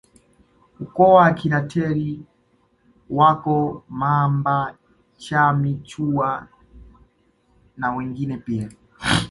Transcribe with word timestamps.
Ukoo 0.83 1.13
wa 1.15 1.25
akina 1.29 1.59
Teri 1.71 2.21
wako 3.09 3.83
Mamba 3.89 4.77
Chami 5.23 5.71
Chuwa 5.89 6.47
na 7.77 7.91
wengine 7.95 8.37
pia 8.37 8.69